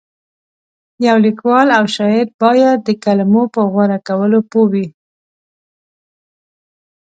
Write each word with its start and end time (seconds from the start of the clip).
یو 1.05 1.17
لیکوال 1.25 1.67
او 1.77 1.83
شاعر 1.95 2.27
باید 2.41 2.77
د 2.83 2.89
کلمو 3.03 3.43
په 3.53 3.61
غوره 3.71 3.99
کولو 4.07 4.39
پوه 4.49 4.67
وي. 4.71 4.87